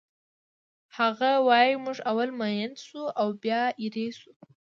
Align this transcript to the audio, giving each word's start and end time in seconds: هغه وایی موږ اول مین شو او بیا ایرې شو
هغه 0.97 1.31
وایی 1.47 1.73
موږ 1.83 1.97
اول 2.09 2.29
مین 2.39 2.71
شو 2.85 3.01
او 3.21 3.27
بیا 3.43 3.61
ایرې 3.81 4.07
شو 4.19 4.31